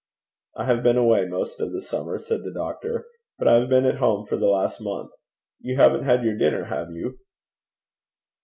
'I 0.57 0.65
have 0.65 0.81
been 0.81 0.97
away 0.97 1.27
most 1.27 1.61
of 1.61 1.71
the 1.73 1.79
summer,' 1.79 2.17
said 2.17 2.43
the 2.43 2.51
doctor; 2.51 3.05
'but 3.37 3.47
I 3.47 3.59
have 3.59 3.69
been 3.69 3.85
at 3.85 3.97
home 3.99 4.25
for 4.25 4.35
the 4.35 4.47
last 4.47 4.81
month. 4.81 5.11
You 5.59 5.75
haven't 5.75 6.05
had 6.05 6.23
your 6.23 6.35
dinner, 6.39 6.63
have 6.63 6.89
you?' 6.89 7.19